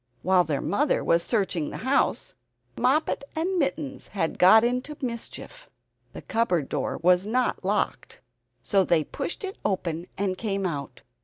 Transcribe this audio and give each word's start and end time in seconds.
While 0.23 0.43
their 0.45 0.61
mother 0.61 1.03
was 1.03 1.21
searching 1.21 1.69
the 1.69 1.77
house, 1.85 2.33
Moppet 2.75 3.23
and 3.35 3.59
Mittens 3.59 4.07
had 4.07 4.39
got 4.39 4.63
into 4.63 4.97
mischief. 4.99 5.69
The 6.13 6.23
cupboard 6.23 6.69
door 6.69 6.97
was 7.03 7.27
not 7.27 7.63
locked, 7.63 8.19
so 8.63 8.83
they 8.83 9.03
pushed 9.03 9.43
it 9.43 9.59
open 9.63 10.07
and 10.17 10.39
came 10.39 10.65
out. 10.65 11.01